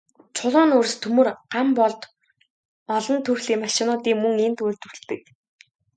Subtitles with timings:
[0.37, 2.01] Чулуун нүүрс, төмөр, ган болд,
[2.97, 5.21] олон төрлийн машинуудыг мөн энд үйлдвэрлэдэг.